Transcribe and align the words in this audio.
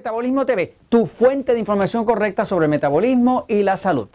Metabolismo 0.00 0.46
TV, 0.46 0.72
tu 0.88 1.04
fuente 1.04 1.52
de 1.52 1.58
información 1.58 2.06
correcta 2.06 2.46
sobre 2.46 2.64
el 2.64 2.70
metabolismo 2.70 3.44
y 3.48 3.62
la 3.62 3.76
salud. 3.76 4.08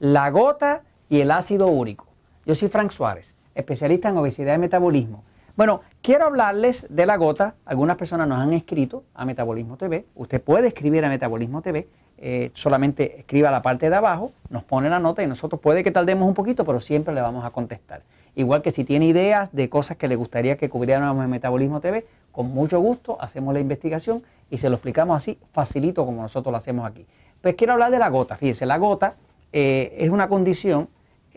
La 0.00 0.28
gota 0.32 0.82
y 1.08 1.20
el 1.20 1.30
ácido 1.30 1.66
úrico. 1.68 2.08
Yo 2.44 2.56
soy 2.56 2.68
Frank 2.68 2.90
Suárez, 2.90 3.32
especialista 3.54 4.08
en 4.08 4.16
obesidad 4.16 4.56
y 4.56 4.58
metabolismo. 4.58 5.22
Bueno, 5.56 5.82
quiero 6.02 6.24
hablarles 6.24 6.84
de 6.90 7.06
la 7.06 7.16
gota. 7.16 7.54
Algunas 7.64 7.96
personas 7.96 8.26
nos 8.26 8.40
han 8.40 8.54
escrito 8.54 9.04
a 9.14 9.24
Metabolismo 9.24 9.76
TV. 9.76 10.04
Usted 10.16 10.42
puede 10.42 10.66
escribir 10.66 11.04
a 11.04 11.08
Metabolismo 11.08 11.62
TV. 11.62 11.86
Eh, 12.18 12.50
solamente 12.54 13.20
escriba 13.20 13.52
la 13.52 13.62
parte 13.62 13.90
de 13.90 13.94
abajo, 13.94 14.32
nos 14.50 14.64
pone 14.64 14.90
la 14.90 14.98
nota 14.98 15.22
y 15.22 15.28
nosotros 15.28 15.60
puede 15.60 15.84
que 15.84 15.92
tardemos 15.92 16.26
un 16.26 16.34
poquito, 16.34 16.64
pero 16.64 16.80
siempre 16.80 17.14
le 17.14 17.20
vamos 17.20 17.44
a 17.44 17.50
contestar. 17.50 18.02
Igual 18.34 18.62
que 18.62 18.72
si 18.72 18.82
tiene 18.82 19.06
ideas 19.06 19.52
de 19.52 19.68
cosas 19.68 19.96
que 19.96 20.08
le 20.08 20.16
gustaría 20.16 20.56
que 20.56 20.68
cubriéramos 20.68 21.24
en 21.24 21.30
Metabolismo 21.30 21.80
TV, 21.80 22.04
con 22.34 22.52
mucho 22.52 22.80
gusto 22.80 23.16
hacemos 23.20 23.54
la 23.54 23.60
investigación 23.60 24.22
y 24.50 24.58
se 24.58 24.68
lo 24.68 24.74
explicamos 24.74 25.16
así, 25.16 25.38
facilito 25.52 26.04
como 26.04 26.20
nosotros 26.22 26.50
lo 26.50 26.56
hacemos 26.56 26.84
aquí. 26.84 27.06
Pues 27.40 27.54
quiero 27.54 27.74
hablar 27.74 27.92
de 27.92 27.98
la 27.98 28.08
gota. 28.08 28.36
Fíjese, 28.36 28.66
la 28.66 28.76
gota 28.76 29.14
eh, 29.52 29.94
es 29.98 30.10
una 30.10 30.28
condición 30.28 30.88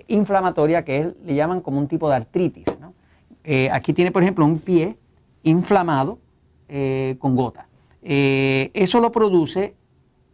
inflamatoria 0.07 0.83
que 0.83 1.13
le 1.23 1.35
llaman 1.35 1.61
como 1.61 1.77
un 1.77 1.87
tipo 1.87 2.09
de 2.09 2.15
artritis. 2.15 2.65
Eh, 3.43 3.69
aquí 3.71 3.93
tiene, 3.93 4.11
por 4.11 4.23
ejemplo, 4.23 4.43
un 4.43 4.59
pie 4.59 4.97
inflamado 5.43 6.17
eh, 6.67 7.15
con 7.19 7.35
gota. 7.35 7.67
eso 8.01 8.99
lo 8.99 9.11
produce 9.11 9.75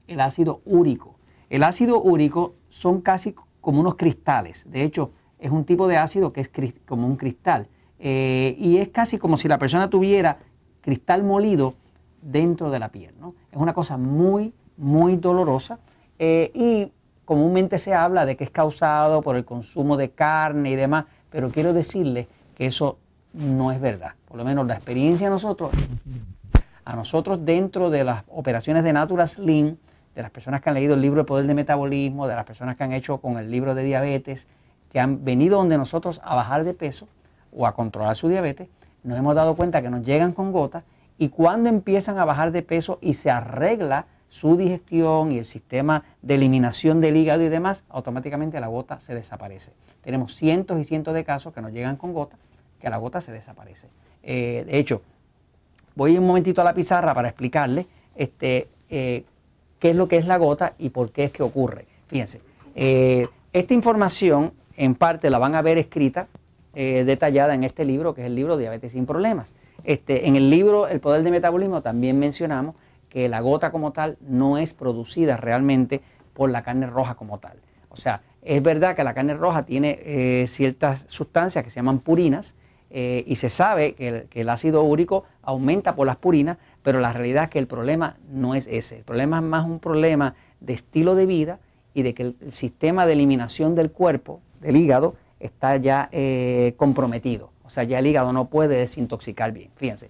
el 0.08 0.22
ácido 0.22 0.62
úrico. 0.66 1.16
El 1.50 1.64
ácido 1.64 2.02
úrico 2.02 2.56
son 2.70 3.02
casi 3.02 3.36
como 3.60 3.82
unos 3.82 3.96
cristales. 3.96 4.70
De 4.72 4.84
hecho, 4.84 5.12
es 5.40 5.52
un 5.52 5.66
tipo 5.66 5.88
de 5.88 5.98
ácido 5.98 6.32
que 6.32 6.42
es 6.42 6.50
como 6.86 7.06
un 7.06 7.18
cristal. 7.18 7.68
y 8.00 8.78
es 8.78 8.90
casi 8.90 9.18
como 9.18 9.38
si 9.38 9.48
la 9.48 9.58
persona 9.58 9.90
tuviera 9.90 10.38
cristal 10.84 11.24
molido 11.24 11.74
dentro 12.22 12.70
de 12.70 12.80
la 12.80 12.90
piel. 12.90 13.14
¿no? 13.20 13.34
Es 13.52 13.58
una 13.58 13.74
cosa 13.74 13.98
muy, 13.98 14.54
muy 14.78 15.16
dolorosa 15.18 15.80
eh, 16.20 16.52
y 16.54 16.92
comúnmente 17.26 17.80
se 17.80 17.94
habla 17.94 18.26
de 18.26 18.36
que 18.36 18.44
es 18.44 18.50
causado 18.50 19.22
por 19.22 19.36
el 19.36 19.46
consumo 19.46 19.98
de 19.98 20.12
carne 20.12 20.72
y 20.72 20.76
demás, 20.76 21.06
pero 21.30 21.50
quiero 21.50 21.74
decirles 21.74 22.28
que 22.56 22.66
eso 22.66 22.98
no 23.34 23.72
es 23.72 23.82
verdad. 23.82 24.14
Por 24.28 24.38
lo 24.38 24.46
menos 24.46 24.68
la 24.68 24.76
experiencia 24.76 25.28
a 25.28 25.30
nosotros, 25.32 25.72
a 26.86 26.96
nosotros 26.96 27.44
dentro 27.46 27.90
de 27.90 28.04
las 28.04 28.24
operaciones 28.30 28.84
de 28.84 28.94
Natural 28.94 29.28
Slim, 29.28 29.78
de 30.16 30.22
las 30.22 30.32
personas 30.32 30.62
que 30.62 30.70
han 30.70 30.76
leído 30.76 30.94
el 30.94 31.02
libro 31.02 31.22
El 31.22 31.26
Poder 31.26 31.48
del 31.48 31.56
Metabolismo, 31.56 32.28
de 32.28 32.36
las 32.36 32.46
personas 32.46 32.76
que 32.78 32.84
han 32.84 32.94
hecho 32.94 33.18
con 33.18 33.38
el 33.38 33.50
libro 33.50 33.74
de 33.74 33.84
diabetes, 33.84 34.48
que 34.92 35.00
han 35.00 35.24
venido 35.24 35.58
donde 35.58 35.78
nosotros 35.78 36.22
a 36.24 36.36
bajar 36.36 36.64
de 36.64 36.74
peso 36.76 37.08
o 37.52 37.66
a 37.66 37.74
controlar 37.74 38.16
su 38.16 38.28
diabetes, 38.28 38.68
nos 39.04 39.18
hemos 39.18 39.36
dado 39.36 39.56
cuenta 39.56 39.82
que 39.82 39.90
nos 39.90 40.06
llegan 40.06 40.34
con 40.34 40.52
gotas 40.52 40.84
y 41.18 41.30
cuando 41.30 41.70
empiezan 41.70 42.18
a 42.18 42.26
bajar 42.26 42.52
de 42.52 42.62
peso 42.62 42.98
y 43.02 43.14
se 43.14 43.30
arregla 43.30 44.08
su 44.30 44.58
digestión 44.58 45.32
y 45.32 45.38
el 45.38 45.46
sistema 45.46 46.04
de 46.22 46.36
eliminación 46.36 47.02
del 47.02 47.18
hígado 47.18 47.44
y 47.44 47.50
demás, 47.50 47.84
automáticamente 47.90 48.60
la 48.60 48.68
gota 48.68 49.00
se 49.00 49.14
desaparece. 49.14 49.74
Tenemos 50.02 50.36
cientos 50.36 50.80
y 50.80 50.84
cientos 50.84 51.14
de 51.14 51.24
casos 51.24 51.54
que 51.54 51.62
nos 51.62 51.72
llegan 51.72 51.98
con 51.98 52.14
gota, 52.14 52.36
que 52.82 52.90
la 52.90 52.98
gota 52.98 53.22
se 53.22 53.32
desaparece. 53.32 53.90
Eh, 54.24 54.64
de 54.66 54.80
hecho, 54.80 55.04
voy 55.96 56.18
un 56.18 56.26
momentito 56.26 56.62
a 56.62 56.64
la 56.64 56.74
pizarra 56.74 57.14
para 57.14 57.28
explicarle 57.28 57.86
este, 58.16 58.70
eh, 58.90 59.24
qué 59.78 59.92
es 59.92 59.96
lo 59.96 60.08
que 60.08 60.18
es 60.18 60.26
la 60.26 60.38
gota 60.38 60.74
y 60.80 60.90
por 60.90 61.12
qué 61.12 61.26
es 61.26 61.32
que 61.32 61.44
ocurre. 61.44 61.86
Fíjense, 62.08 62.42
eh, 62.74 63.28
esta 63.52 63.74
información 63.76 64.54
en 64.78 64.96
parte 64.96 65.30
la 65.30 65.38
van 65.38 65.54
a 65.54 65.62
ver 65.62 65.78
escrita 65.78 66.28
eh, 66.74 67.04
detallada 67.06 67.54
en 67.54 67.64
este 67.64 67.86
libro, 67.86 68.14
que 68.14 68.22
es 68.22 68.28
el 68.28 68.36
libro 68.36 68.58
Diabetes 68.58 68.94
sin 68.94 69.06
Problemas. 69.06 69.54
Este, 69.84 70.28
en 70.28 70.36
el 70.36 70.50
libro 70.50 70.88
El 70.88 71.00
Poder 71.00 71.24
del 71.24 71.32
Metabolismo 71.32 71.82
también 71.82 72.18
mencionamos 72.18 72.76
que 73.10 73.30
la 73.30 73.42
gota 73.42 73.72
como 73.72 73.92
tal 73.92 74.18
no 74.22 74.58
es 74.58 74.74
producida 74.74 75.38
realmente 75.38 76.02
por 76.34 76.50
la 76.50 76.64
carne 76.64 76.88
roja 76.88 77.16
como 77.16 77.38
tal. 77.38 77.60
O 77.90 77.96
sea, 77.96 78.22
es 78.42 78.62
verdad 78.64 78.96
que 78.96 79.04
la 79.04 79.14
carne 79.14 79.36
roja 79.36 79.64
tiene 79.64 80.00
eh, 80.04 80.48
ciertas 80.48 81.06
sustancias 81.08 81.64
que 81.64 81.70
se 81.70 81.76
llaman 81.76 82.00
purinas 82.00 82.56
eh, 82.90 83.24
y 83.28 83.36
se 83.36 83.50
sabe 83.50 83.94
que 83.94 84.28
el, 84.34 84.50
ácido 84.50 84.84
úrico 84.84 85.26
aumenta 85.42 85.96
por 85.96 86.08
las 86.08 86.18
purinas, 86.18 86.58
pero 86.82 87.00
la 87.00 87.14
realidad 87.14 87.46
es 87.46 87.50
que 87.52 87.60
el 87.60 87.68
problema 87.68 88.18
no 88.32 88.56
es 88.56 88.68
ese. 88.68 88.98
El 88.98 89.04
problema 89.04 89.38
es 89.38 89.44
más 89.44 89.66
un 89.66 89.80
problema 89.80 90.36
de 90.60 90.74
estilo 90.74 91.16
de 91.16 91.26
vida 91.26 91.60
y 91.94 92.02
de 92.02 92.14
que 92.14 92.24
el 92.24 92.52
sistema 92.52 93.06
de 93.06 93.14
eliminación 93.14 93.76
del 93.76 93.92
cuerpo, 93.92 94.42
del 94.60 94.76
hígado, 94.76 95.16
está 95.46 95.78
ya 95.78 96.10
eh, 96.12 96.74
comprometido. 96.78 97.50
O 97.66 97.70
sea, 97.70 97.84
ya 97.84 98.00
el 98.00 98.08
hígado 98.08 98.34
no 98.34 98.46
puede 98.46 98.78
desintoxicar 98.78 99.52
bien. 99.52 99.70
Fíjense, 99.76 100.10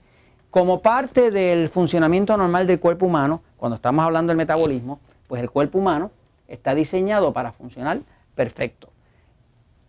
como 0.52 0.82
parte 0.82 1.32
del 1.32 1.70
funcionamiento 1.70 2.38
normal 2.38 2.68
del 2.68 2.80
cuerpo 2.80 3.08
humano, 3.08 3.42
cuando 3.58 3.76
estamos 3.76 4.06
hablando 4.06 4.32
del 4.32 4.38
metabolismo, 4.38 5.00
pues 5.28 5.42
el 5.42 5.50
cuerpo 5.50 5.80
humano 5.80 6.12
está 6.48 6.76
diseñado 6.76 7.34
para 7.34 7.52
funcionar 7.52 8.02
perfecto. 8.36 8.90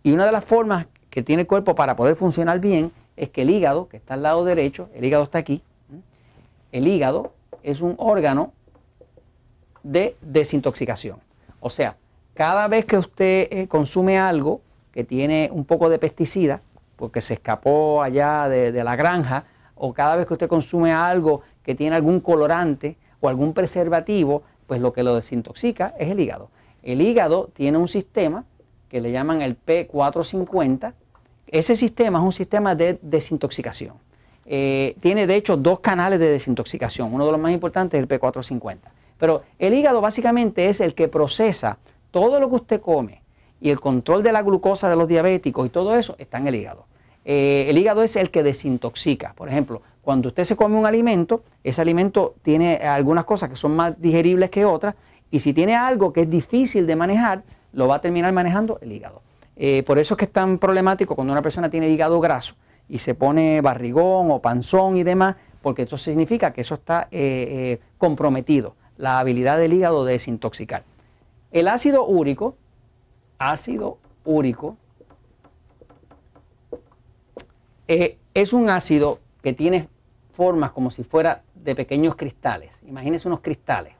Y 0.03 0.11
una 0.11 0.25
de 0.25 0.31
las 0.31 0.43
formas 0.43 0.87
que 1.09 1.21
tiene 1.21 1.43
el 1.43 1.47
cuerpo 1.47 1.75
para 1.75 1.95
poder 1.95 2.15
funcionar 2.15 2.59
bien 2.59 2.91
es 3.15 3.29
que 3.29 3.43
el 3.43 3.49
hígado, 3.49 3.87
que 3.87 3.97
está 3.97 4.15
al 4.15 4.23
lado 4.23 4.43
derecho, 4.43 4.89
el 4.95 5.05
hígado 5.05 5.23
está 5.23 5.37
aquí, 5.37 5.61
el 6.71 6.87
hígado 6.87 7.33
es 7.63 7.81
un 7.81 7.95
órgano 7.97 8.51
de 9.83 10.15
desintoxicación. 10.21 11.19
O 11.59 11.69
sea, 11.69 11.95
cada 12.33 12.67
vez 12.67 12.85
que 12.85 12.97
usted 12.97 13.47
eh, 13.51 13.67
consume 13.67 14.19
algo 14.19 14.61
que 14.95 15.03
tiene 15.03 15.49
un 15.51 15.65
poco 15.65 15.89
de 15.89 15.99
pesticida, 15.99 16.61
porque 16.95 17.19
se 17.19 17.33
escapó 17.33 18.01
allá 18.01 18.47
de, 18.47 18.83
la 18.83 18.95
granja, 18.95 19.43
o 19.75 19.93
cada 19.93 20.15
vez 20.15 20.25
que 20.25 20.33
usted 20.33 20.47
consume 20.47 20.93
algo 20.93 21.41
que 21.63 21.75
tiene 21.75 21.97
algún 21.97 22.21
colorante 22.21 22.95
o 23.19 23.27
algún 23.27 23.53
preservativo, 23.53 24.43
pues 24.65 24.79
lo 24.79 24.93
que 24.93 25.03
lo 25.03 25.13
desintoxica 25.13 25.93
es 25.99 26.09
el 26.09 26.21
hígado. 26.21 26.49
El 26.81 27.01
hígado 27.01 27.49
tiene 27.53 27.77
un 27.77 27.89
sistema 27.89 28.45
que 28.87 29.01
le 29.01 29.11
llaman 29.11 29.41
el 29.41 29.57
P450. 29.59 30.93
Ese 31.47 31.75
sistema 31.75 32.19
es 32.19 32.23
un 32.23 32.31
sistema 32.31 32.73
de 32.73 32.97
desintoxicación. 33.01 33.95
Eh, 34.45 34.95
tiene 35.01 35.27
de 35.27 35.35
hecho 35.35 35.57
dos 35.57 35.81
canales 35.81 36.19
de 36.19 36.29
desintoxicación. 36.29 37.13
Uno 37.13 37.25
de 37.25 37.33
los 37.33 37.41
más 37.41 37.51
importantes 37.51 37.97
es 37.97 38.09
el 38.09 38.19
P450. 38.19 38.77
Pero 39.17 39.43
el 39.59 39.73
hígado 39.73 39.99
básicamente 39.99 40.67
es 40.67 40.79
el 40.79 40.93
que 40.95 41.09
procesa 41.09 41.79
todo 42.11 42.39
lo 42.39 42.47
que 42.49 42.55
usted 42.55 42.81
come, 42.81 43.24
y 43.65 43.71
el 43.71 43.79
control 43.79 44.21
de 44.21 44.31
la 44.31 44.43
glucosa 44.43 44.89
de 44.89 44.95
los 44.95 45.07
diabéticos 45.07 45.65
y 45.65 45.69
todo 45.69 45.95
eso 45.95 46.15
está 46.19 46.37
en 46.37 46.45
el 46.45 46.53
hígado. 46.53 46.85
Eh, 47.25 47.65
el 47.67 47.79
hígado 47.79 48.03
es 48.03 48.15
el 48.15 48.29
que 48.29 48.43
desintoxica. 48.43 49.33
Por 49.33 49.49
ejemplo, 49.49 49.81
cuando 50.03 50.27
usted 50.27 50.43
se 50.43 50.55
come 50.55 50.77
un 50.77 50.85
alimento, 50.85 51.41
ese 51.63 51.81
alimento 51.81 52.35
tiene 52.43 52.75
algunas 52.75 53.25
cosas 53.25 53.49
que 53.49 53.55
son 53.55 53.75
más 53.75 53.99
digeribles 53.99 54.51
que 54.51 54.65
otras 54.65 54.93
y 55.31 55.39
si 55.39 55.51
tiene 55.51 55.75
algo 55.75 56.13
que 56.13 56.21
es 56.21 56.29
difícil 56.29 56.85
de 56.85 56.95
manejar, 56.95 57.41
lo 57.73 57.87
va 57.87 57.95
a 57.95 58.01
terminar 58.01 58.31
manejando 58.33 58.77
el 58.83 58.91
hígado. 58.91 59.23
Eh, 59.55 59.81
por 59.81 59.97
eso 59.97 60.13
es 60.13 60.19
que 60.19 60.25
es 60.25 60.31
tan 60.31 60.59
problemático 60.59 61.15
cuando 61.15 61.33
una 61.33 61.41
persona 61.41 61.67
tiene 61.67 61.89
hígado 61.89 62.19
graso 62.19 62.53
y 62.87 62.99
se 62.99 63.15
pone 63.15 63.61
barrigón 63.61 64.29
o 64.29 64.43
panzón 64.43 64.95
y 64.95 65.01
demás, 65.01 65.37
porque 65.63 65.81
eso 65.81 65.97
significa 65.97 66.53
que 66.53 66.61
eso 66.61 66.75
está 66.75 67.07
eh, 67.09 67.79
comprometido, 67.97 68.75
la 68.95 69.17
habilidad 69.17 69.57
del 69.57 69.73
hígado 69.73 70.05
de 70.05 70.13
desintoxicar. 70.13 70.83
El 71.49 71.67
ácido 71.67 72.05
úrico 72.05 72.57
ácido 73.37 73.97
úrico 74.23 74.77
eh, 77.87 78.17
es 78.33 78.53
un 78.53 78.69
ácido 78.69 79.19
que 79.41 79.53
tiene 79.53 79.87
formas 80.33 80.71
como 80.71 80.91
si 80.91 81.03
fuera 81.03 81.43
de 81.53 81.75
pequeños 81.75 82.15
cristales. 82.15 82.71
Imagínense 82.85 83.27
unos 83.27 83.41
cristales, 83.41 83.93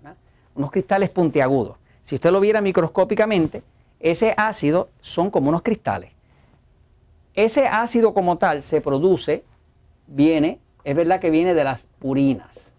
unos 0.56 0.72
cristales 0.72 1.10
puntiagudos. 1.10 1.78
Si 2.02 2.16
usted 2.16 2.32
lo 2.32 2.40
viera 2.40 2.62
microscópicamente, 2.62 3.64
ese 4.00 4.34
ácido 4.38 4.90
son 5.02 5.32
como 5.32 5.50
unos 5.50 5.62
cristales. 5.62 6.12
Ese 7.34 7.68
ácido 7.68 8.14
como 8.14 8.38
tal 8.38 8.64
se 8.64 8.82
produce, 8.82 9.44
viene, 10.08 10.60
es 10.84 10.96
verdad 10.96 11.20
que 11.20 11.30
viene 11.30 11.54
de 11.54 11.64
las 11.64 11.84
purinas. 12.00 12.72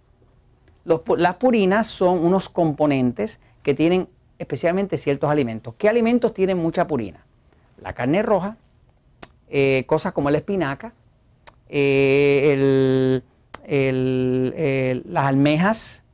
las 0.85 1.37
purinas 1.37 1.89
son 1.89 2.25
unos 2.25 2.49
componentes 2.49 3.41
que 3.63 3.75
tienen 3.75 4.09
especialmente 4.39 4.99
ciertos 4.99 5.31
alimentos. 5.31 5.75
¿Qué 5.79 5.89
alimentos 5.89 6.35
tienen 6.35 6.59
mucha 6.59 6.87
purina? 6.87 7.25
La 7.81 7.93
carne 7.93 8.23
roja, 8.23 8.57
eh, 9.49 9.85
cosas 9.87 10.13
como 10.13 10.31
la 10.31 10.39
espinaca, 10.39 10.93
eh, 11.69 13.23
las 15.05 15.25
almejas, 15.25 16.05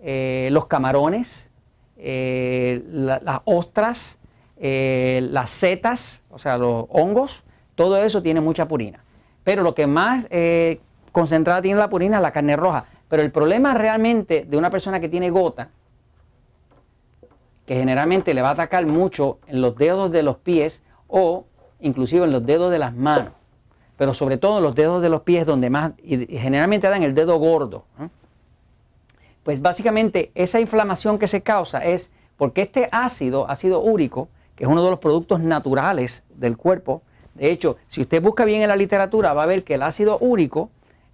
eh, 0.00 0.48
los 0.52 0.66
camarones, 0.66 1.50
las 1.96 3.40
ostras, 3.44 4.18
las 4.60 5.50
setas, 5.50 6.22
o 6.30 6.38
sea, 6.38 6.58
los 6.58 6.86
hongos, 6.88 7.44
todo 7.74 8.02
eso 8.02 8.22
tiene 8.22 8.40
mucha 8.40 8.66
purina. 8.66 9.04
Pero 9.44 9.62
lo 9.62 9.74
que 9.74 9.86
más 9.86 10.26
concentrada 11.12 11.62
tiene 11.62 11.78
la 11.78 11.90
purina 11.90 12.16
es 12.16 12.22
la 12.22 12.32
carne 12.32 12.56
roja. 12.56 12.86
Pero 13.08 13.22
el 13.22 13.30
problema 13.30 13.74
realmente 13.74 14.46
de 14.48 14.56
una 14.56 14.70
persona 14.70 14.98
que 14.98 15.08
tiene 15.08 15.30
gota, 15.30 15.68
que 17.66 17.76
generalmente 17.76 18.34
le 18.34 18.42
va 18.42 18.50
a 18.50 18.52
atacar 18.52 18.86
mucho 18.86 19.38
en 19.46 19.60
los 19.60 19.76
dedos 19.76 20.10
de 20.10 20.22
los 20.22 20.36
pies 20.36 20.82
o 21.08 21.44
inclusive 21.80 22.24
en 22.24 22.32
los 22.32 22.44
dedos 22.44 22.70
de 22.70 22.78
las 22.78 22.94
manos, 22.94 23.32
pero 23.96 24.14
sobre 24.14 24.38
todo 24.38 24.58
en 24.58 24.64
los 24.64 24.74
dedos 24.74 25.02
de 25.02 25.08
los 25.08 25.22
pies 25.22 25.46
donde 25.46 25.70
más, 25.70 25.92
y 26.02 26.26
generalmente 26.38 26.88
dan 26.88 27.02
el 27.02 27.14
dedo 27.14 27.36
gordo. 27.38 27.84
Pues 29.42 29.60
básicamente 29.60 30.30
esa 30.34 30.60
inflamación 30.60 31.18
que 31.18 31.26
se 31.26 31.42
causa 31.42 31.84
es 31.84 32.12
porque 32.36 32.62
este 32.62 32.88
ácido, 32.92 33.48
ácido 33.50 33.80
úrico, 33.80 34.28
que 34.56 34.64
es 34.64 34.70
uno 34.70 34.84
de 34.84 34.90
los 34.90 34.98
productos 34.98 35.40
naturales 35.40 36.24
del 36.34 36.56
cuerpo, 36.56 37.02
de 37.34 37.50
hecho, 37.50 37.76
si 37.86 38.02
usted 38.02 38.22
busca 38.22 38.44
bien 38.44 38.62
en 38.62 38.68
la 38.68 38.76
literatura, 38.76 39.32
va 39.32 39.44
a 39.44 39.46
ver 39.46 39.64
que 39.64 39.74
el 39.74 39.82
ácido 39.82 40.18
úrico 40.18 40.70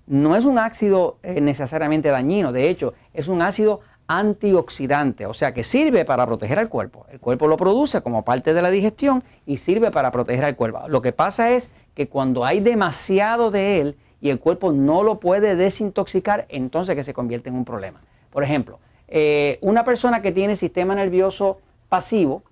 no 0.06 0.36
es 0.36 0.44
un 0.44 0.58
ácido 0.58 1.18
eh, 1.22 1.40
necesariamente 1.40 2.08
dañino, 2.08 2.52
de 2.52 2.68
hecho, 2.68 2.94
es 3.12 3.28
un 3.28 3.42
ácido 3.42 3.80
antioxidante, 4.08 5.26
o 5.26 5.34
sea 5.34 5.52
que 5.52 5.62
sirve 5.62 6.06
para 6.06 6.26
proteger 6.26 6.58
al 6.58 6.70
cuerpo. 6.70 7.06
El 7.12 7.20
cuerpo 7.20 7.46
lo 7.46 7.58
produce 7.58 8.00
como 8.00 8.24
parte 8.24 8.54
de 8.54 8.62
la 8.62 8.70
digestión 8.70 9.22
y 9.46 9.58
sirve 9.58 9.90
para 9.90 10.10
proteger 10.10 10.44
al 10.44 10.56
cuerpo. 10.56 10.88
Lo 10.88 11.02
que 11.02 11.12
pasa 11.12 11.50
es 11.50 11.70
que 11.94 12.08
cuando 12.08 12.44
hay 12.44 12.60
demasiado 12.60 13.50
de 13.50 13.80
él 13.80 13.96
y 14.22 14.30
el 14.30 14.40
cuerpo 14.40 14.72
no 14.72 15.02
lo 15.02 15.20
puede 15.20 15.56
desintoxicar, 15.56 16.46
entonces 16.48 16.96
que 16.96 17.04
se 17.04 17.12
convierte 17.12 17.50
en 17.50 17.54
un 17.54 17.66
problema. 17.66 18.00
Por 18.30 18.42
ejemplo, 18.42 18.78
eh, 19.08 19.58
una 19.60 19.84
persona 19.84 20.22
que 20.22 20.32
tiene 20.32 20.56
sistema 20.56 20.94
nervioso 20.94 21.58
pasivo, 21.90 22.42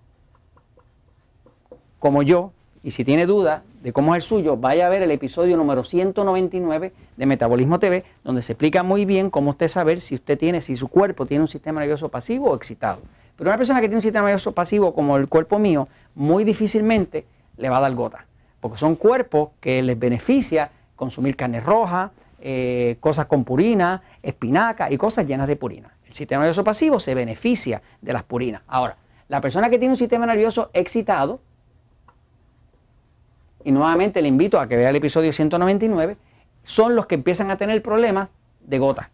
como 1.99 2.23
yo, 2.23 2.53
y 2.83 2.91
si 2.91 3.05
tiene 3.05 3.25
duda 3.25 3.65
de 3.87 3.93
cómo 3.93 4.17
es 4.17 4.25
el 4.25 4.29
suyo, 4.29 4.57
vaya 4.57 4.87
a 4.87 4.89
ver 4.89 5.03
el 5.03 5.13
episodio 5.13 5.57
número 5.57 5.85
199 5.85 6.93
de 7.17 7.27
Metabolismo 7.27 7.79
TV, 7.79 8.03
donde 8.25 8.43
se 8.43 8.55
explica 8.55 8.83
muy 8.83 9.05
bien 9.05 9.31
cómo 9.31 9.51
usted 9.51 9.69
saber 9.69 10.01
si 10.01 10.17
usted 10.17 10.37
tiene, 10.37 10.61
si 10.61 10.75
su 10.75 10.89
cuerpo 10.89 11.25
tiene 11.25 11.43
un 11.43 11.47
sistema 11.47 11.79
nervioso 11.79 12.09
pasivo 12.09 12.51
o 12.51 12.57
excitado. 12.57 12.99
Pero 13.37 13.49
una 13.49 13.57
persona 13.57 13.81
que 13.81 13.87
tiene 13.87 13.99
un 13.99 14.03
sistema 14.03 14.25
nervioso 14.27 14.51
pasivo 14.51 14.93
como 14.93 15.17
el 15.17 15.29
cuerpo 15.29 15.61
mío, 15.61 15.87
muy 16.17 16.43
difícilmente 16.43 17.27
le 17.59 17.69
va 17.69 17.77
a 17.77 17.81
dar 17.81 17.95
gota, 17.95 18.27
porque 18.61 18.77
son 18.77 18.97
cuerpos 18.97 19.51
que 19.61 19.81
les 19.85 19.97
beneficia 19.97 20.73
consumir 20.97 21.37
carne 21.37 21.61
roja, 21.61 22.11
eh, 22.41 22.97
cosas 22.99 23.27
con 23.27 23.45
purina, 23.45 24.03
espinaca 24.21 24.91
y 24.91 24.97
cosas 24.97 25.29
llenas 25.29 25.47
de 25.47 25.55
purina. 25.55 25.95
El 26.09 26.13
sistema 26.13 26.43
nervioso 26.43 26.65
pasivo 26.65 26.99
se 26.99 27.15
beneficia 27.15 27.83
de 28.03 28.13
las 28.13 28.25
purinas. 28.25 28.63
Ahora, 28.67 28.97
la 29.29 29.41
persona 29.41 29.71
que 29.71 29.79
tiene 29.79 29.95
un 29.95 29.99
sistema 29.99 30.27
nervioso 30.27 30.71
excitado, 30.73 31.39
y 33.67 33.73
nuevamente 33.73 34.23
le 34.23 34.29
invito 34.29 34.61
a 34.61 34.69
que 34.69 34.77
vea 34.77 34.91
el 34.91 34.97
episodio 34.97 35.33
199, 35.33 36.17
son 36.63 36.95
los 36.95 37.07
que 37.07 37.17
empiezan 37.17 37.51
a 37.51 37.57
tener 37.57 37.83
problemas 37.83 38.29
de 38.61 38.79
gota. 38.79 39.11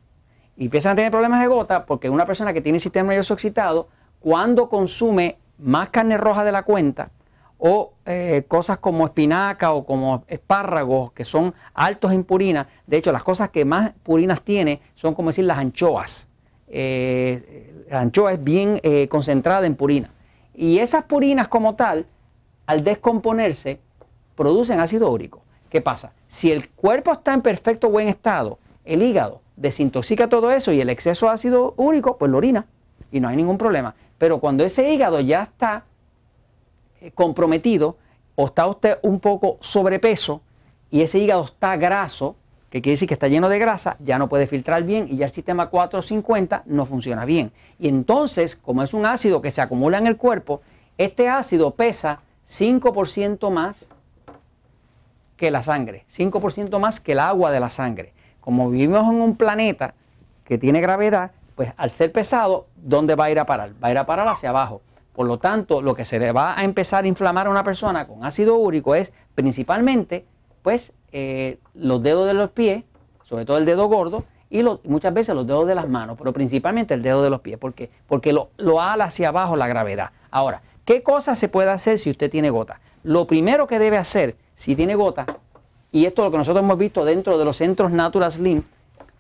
Y 0.58 0.66
empiezan 0.66 0.93
a 0.93 0.96
tener 0.96 1.10
problemas 1.10 1.40
de 1.40 1.46
gota 1.46 1.87
porque 1.87 2.10
una 2.10 2.26
persona 2.26 2.52
que 2.52 2.60
tiene 2.60 2.78
sistema 2.78 3.08
nervioso 3.08 3.32
excitado, 3.32 3.88
cuando 4.20 4.69
consume 4.69 5.38
más 5.56 5.88
carne 5.88 6.19
roja 6.19 6.44
de 6.44 6.52
la 6.52 6.64
cuenta, 6.64 7.08
o 7.56 7.94
eh, 8.04 8.44
cosas 8.46 8.76
como 8.76 9.06
espinaca 9.06 9.72
o 9.72 9.87
como 9.87 10.25
espárragos 10.28 11.12
que 11.12 11.25
son 11.25 11.54
altos 11.72 12.12
en 12.12 12.22
purina. 12.22 12.69
De 12.87 12.99
hecho, 12.99 13.10
las 13.10 13.22
cosas 13.22 13.49
que 13.49 13.64
más 13.64 13.93
purinas 14.02 14.43
tiene 14.43 14.82
son 14.94 15.14
como 15.14 15.31
decir 15.31 15.46
las 15.46 15.56
anchoas. 15.56 16.28
Eh, 16.69 17.87
la 17.88 18.00
anchoa 18.00 18.34
es 18.34 18.44
bien 18.44 18.81
eh, 18.82 19.08
concentrada 19.08 19.64
en 19.64 19.76
purina. 19.76 20.10
Y 20.54 20.76
esas 20.76 21.04
purinas 21.04 21.49
como 21.49 21.75
tal, 21.75 22.04
al 22.66 22.84
descomponerse, 22.84 23.81
producen 24.37 24.81
ácido 24.81 25.11
úrico. 25.11 25.43
¿Qué 25.69 25.81
pasa? 25.81 26.12
Si 26.29 26.50
el 26.52 26.69
cuerpo 26.70 27.12
está 27.12 27.32
en 27.32 27.43
perfecto 27.43 27.88
buen 27.88 28.08
estado, 28.08 28.58
el 28.84 29.02
hígado 29.02 29.40
desintoxica 29.56 30.29
todo 30.29 30.50
eso 30.50 30.73
y 30.73 30.81
el 30.81 30.90
exceso 30.90 31.26
de 31.26 31.32
ácido 31.32 31.75
úrico, 31.76 32.17
pues 32.19 32.31
lo 32.31 32.38
orina 32.38 32.67
y 33.11 33.20
no 33.20 33.29
hay 33.29 33.37
ningún 33.37 33.58
problema. 33.58 33.94
Pero 34.19 34.38
cuando 34.38 34.64
ese 34.64 34.93
hígado 34.93 35.20
ya 35.20 35.43
está 35.43 35.84
eh, 37.00 37.11
comprometido 37.14 37.96
o 38.34 38.46
está 38.46 38.67
usted 38.67 38.99
un 39.02 39.20
poco 39.20 39.58
sobrepeso 39.61 40.43
y 40.90 41.02
ese 41.02 41.19
hígado 41.19 41.44
está 41.44 41.76
graso, 41.76 42.37
que 42.70 42.81
quiere 42.81 42.94
decir 42.94 43.08
que 43.08 43.14
está 43.14 43.28
lleno 43.28 43.49
de 43.49 43.58
grasa, 43.58 43.96
ya 44.00 44.19
no 44.19 44.28
puede 44.28 44.46
filtrar 44.46 44.82
bien 44.82 45.06
y 45.11 45.19
ya 45.19 45.26
el 45.26 45.32
sistema 45.32 45.69
450 45.69 46.62
no 46.67 46.87
funciona 46.87 47.25
bien. 47.25 47.52
Y 47.78 47.88
entonces, 47.88 48.56
como 48.56 48.82
es 48.82 48.94
un 48.94 49.05
ácido 49.05 49.43
que 49.43 49.50
se 49.50 49.61
acumula 49.61 49.99
en 49.99 50.06
el 50.06 50.17
cuerpo, 50.17 50.62
este 50.96 51.28
ácido 51.28 51.73
pesa 51.73 52.20
5% 52.49 53.50
más 53.50 53.87
que 55.42 55.50
la 55.50 55.64
sangre, 55.64 56.04
5% 56.16 56.78
más 56.78 57.00
que 57.00 57.12
el 57.12 57.18
agua 57.18 57.50
de 57.50 57.58
la 57.58 57.68
sangre. 57.68 58.12
Como 58.40 58.70
vivimos 58.70 59.10
en 59.10 59.20
un 59.20 59.34
planeta 59.34 59.94
que 60.44 60.56
tiene 60.56 60.80
gravedad, 60.80 61.32
pues 61.56 61.72
al 61.76 61.90
ser 61.90 62.12
pesado, 62.12 62.68
¿dónde 62.76 63.16
va 63.16 63.24
a 63.24 63.30
ir 63.32 63.40
a 63.40 63.44
parar? 63.44 63.72
Va 63.82 63.88
a 63.88 63.90
ir 63.90 63.98
a 63.98 64.06
parar 64.06 64.28
hacia 64.28 64.50
abajo. 64.50 64.82
Por 65.12 65.26
lo 65.26 65.40
tanto, 65.40 65.82
lo 65.82 65.96
que 65.96 66.04
se 66.04 66.20
le 66.20 66.30
va 66.30 66.56
a 66.56 66.62
empezar 66.62 67.02
a 67.02 67.08
inflamar 67.08 67.48
a 67.48 67.50
una 67.50 67.64
persona 67.64 68.06
con 68.06 68.24
ácido 68.24 68.54
úrico 68.54 68.94
es 68.94 69.12
principalmente, 69.34 70.24
pues, 70.62 70.92
eh, 71.10 71.58
los 71.74 72.00
dedos 72.04 72.28
de 72.28 72.34
los 72.34 72.50
pies, 72.50 72.84
sobre 73.24 73.44
todo 73.44 73.58
el 73.58 73.64
dedo 73.64 73.88
gordo, 73.88 74.22
y 74.48 74.62
muchas 74.84 75.12
veces 75.12 75.34
los 75.34 75.44
dedos 75.44 75.66
de 75.66 75.74
las 75.74 75.88
manos, 75.88 76.16
pero 76.16 76.32
principalmente 76.32 76.94
el 76.94 77.02
dedo 77.02 77.20
de 77.24 77.30
los 77.30 77.40
pies. 77.40 77.58
¿Por 77.58 77.74
qué? 77.74 77.90
Porque 78.06 78.32
lo, 78.32 78.50
lo 78.58 78.80
ala 78.80 79.06
hacia 79.06 79.30
abajo 79.30 79.56
la 79.56 79.66
gravedad. 79.66 80.10
Ahora, 80.30 80.62
¿qué 80.84 81.02
cosa 81.02 81.34
se 81.34 81.48
puede 81.48 81.70
hacer 81.70 81.98
si 81.98 82.10
usted 82.10 82.30
tiene 82.30 82.50
gota? 82.50 82.78
Lo 83.02 83.26
primero 83.26 83.66
que 83.66 83.80
debe 83.80 83.96
hacer 83.96 84.36
si 84.54 84.76
tiene 84.76 84.94
gota, 84.94 85.26
y 85.90 86.06
esto 86.06 86.22
es 86.22 86.26
lo 86.26 86.31
que 86.31 86.38
nosotros 86.38 86.64
hemos 86.64 86.78
visto 86.78 87.04
dentro 87.04 87.38
de 87.38 87.44
los 87.44 87.56
centros 87.56 87.93
Natural 87.93 88.32
Slim, 88.32 88.62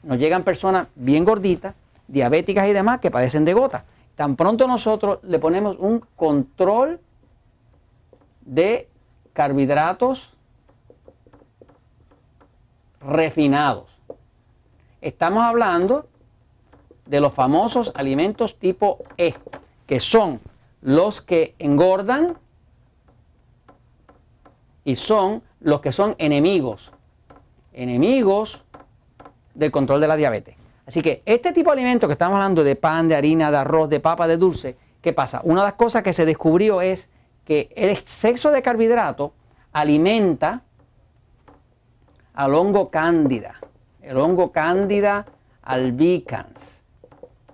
nos 0.02 0.18
llegan 0.18 0.42
personas 0.42 0.88
bien 0.94 1.24
gorditas, 1.24 1.74
diabéticas 2.08 2.68
y 2.68 2.72
demás 2.72 3.00
que 3.00 3.10
padecen 3.10 3.44
de 3.44 3.54
gota. 3.54 3.84
Tan 4.16 4.36
pronto 4.36 4.66
nosotros 4.66 5.18
le 5.22 5.38
ponemos 5.38 5.76
un 5.78 6.04
control 6.16 7.00
de 8.42 8.88
carbohidratos 9.32 10.30
refinados. 13.00 13.90
Estamos 15.00 15.42
hablando 15.44 16.06
de 17.06 17.20
los 17.20 17.32
famosos 17.32 17.92
alimentos 17.94 18.58
tipo 18.58 18.98
E, 19.16 19.34
que 19.86 20.00
son 20.00 20.40
los 20.80 21.20
que 21.20 21.54
engordan 21.58 22.38
y 24.84 24.96
son 24.96 25.42
los 25.60 25.80
que 25.80 25.92
son 25.92 26.14
enemigos, 26.18 26.92
enemigos 27.72 28.64
del 29.54 29.70
control 29.70 30.00
de 30.00 30.08
la 30.08 30.16
diabetes. 30.16 30.56
Así 30.86 31.02
que 31.02 31.22
este 31.24 31.52
tipo 31.52 31.70
de 31.70 31.74
alimentos 31.74 32.08
que 32.08 32.12
estamos 32.12 32.34
hablando 32.34 32.64
de 32.64 32.76
pan, 32.76 33.08
de 33.08 33.14
harina, 33.14 33.50
de 33.50 33.58
arroz, 33.58 33.88
de 33.88 34.00
papa, 34.00 34.26
de 34.26 34.36
dulce, 34.36 34.76
¿qué 35.00 35.12
pasa? 35.12 35.40
Una 35.44 35.60
de 35.62 35.68
las 35.68 35.74
cosas 35.74 36.02
que 36.02 36.12
se 36.12 36.24
descubrió 36.24 36.80
es 36.80 37.08
que 37.44 37.72
el 37.76 37.90
exceso 37.90 38.50
de 38.50 38.62
carbohidrato 38.62 39.32
alimenta 39.72 40.62
al 42.34 42.54
hongo 42.54 42.90
cándida, 42.90 43.60
el 44.00 44.16
hongo 44.16 44.50
cándida 44.50 45.26
albicans. 45.62 46.80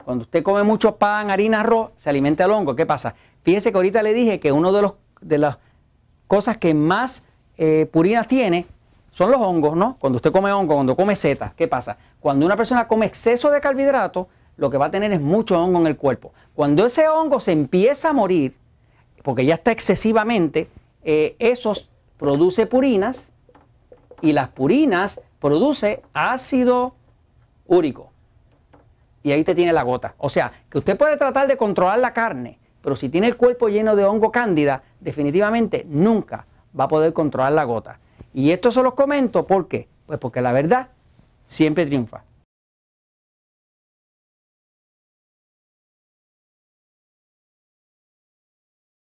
Cuando 0.04 0.22
usted 0.22 0.42
come 0.42 0.62
mucho 0.62 0.96
pan, 0.96 1.30
harina, 1.30 1.60
arroz, 1.60 1.90
se 1.98 2.08
alimenta 2.08 2.44
el 2.44 2.50
hongo. 2.50 2.74
¿Qué 2.74 2.86
pasa? 2.86 3.14
Fíjese 3.42 3.70
que 3.70 3.76
ahorita 3.76 4.02
le 4.02 4.14
dije 4.14 4.40
que 4.40 4.52
uno 4.52 4.72
de 4.72 4.82
los 4.82 4.94
de 5.20 5.38
las 5.38 5.58
cosas 6.28 6.58
que 6.58 6.74
más 6.74 7.24
eh, 7.56 7.88
purinas 7.90 8.28
tiene 8.28 8.66
son 9.10 9.32
los 9.32 9.40
hongos, 9.40 9.76
¿no? 9.76 9.96
Cuando 9.98 10.16
usted 10.16 10.30
come 10.30 10.52
hongo, 10.52 10.74
cuando 10.74 10.94
come 10.94 11.16
seta, 11.16 11.52
¿qué 11.56 11.66
pasa? 11.66 11.96
Cuando 12.20 12.46
una 12.46 12.56
persona 12.56 12.86
come 12.86 13.06
exceso 13.06 13.50
de 13.50 13.60
carbohidratos, 13.60 14.28
lo 14.56 14.70
que 14.70 14.78
va 14.78 14.86
a 14.86 14.90
tener 14.90 15.12
es 15.12 15.20
mucho 15.20 15.60
hongo 15.60 15.80
en 15.80 15.88
el 15.88 15.96
cuerpo. 15.96 16.32
Cuando 16.54 16.86
ese 16.86 17.08
hongo 17.08 17.40
se 17.40 17.52
empieza 17.52 18.10
a 18.10 18.12
morir, 18.12 18.54
porque 19.24 19.44
ya 19.44 19.54
está 19.54 19.72
excesivamente, 19.72 20.68
eh, 21.02 21.34
esos 21.38 21.88
produce 22.16 22.66
purinas 22.66 23.28
y 24.20 24.32
las 24.32 24.48
purinas 24.48 25.20
produce 25.40 26.02
ácido 26.12 26.94
úrico. 27.66 28.10
Y 29.22 29.32
ahí 29.32 29.44
te 29.44 29.54
tiene 29.54 29.72
la 29.72 29.82
gota. 29.82 30.14
O 30.18 30.28
sea, 30.28 30.52
que 30.70 30.78
usted 30.78 30.96
puede 30.96 31.16
tratar 31.16 31.48
de 31.48 31.56
controlar 31.56 31.98
la 31.98 32.12
carne, 32.12 32.58
pero 32.88 32.96
si 32.96 33.10
tiene 33.10 33.26
el 33.26 33.36
cuerpo 33.36 33.68
lleno 33.68 33.96
de 33.96 34.06
hongo 34.06 34.32
cándida, 34.32 34.82
definitivamente 34.98 35.84
nunca 35.90 36.46
va 36.80 36.84
a 36.84 36.88
poder 36.88 37.12
controlar 37.12 37.52
la 37.52 37.64
gota. 37.64 37.98
Y 38.32 38.50
esto 38.50 38.70
se 38.70 38.82
los 38.82 38.94
comento, 38.94 39.46
¿por 39.46 39.68
qué? 39.68 39.88
Pues 40.06 40.18
porque 40.18 40.40
la 40.40 40.52
verdad 40.52 40.88
siempre 41.44 41.84
triunfa. 41.84 42.22